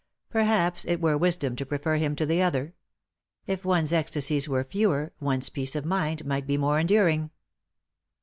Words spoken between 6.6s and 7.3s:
enduring.